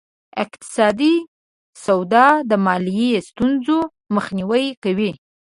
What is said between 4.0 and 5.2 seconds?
مخنیوی کوي.